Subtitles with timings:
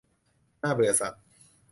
[0.61, 1.13] น่าเบื่อสัส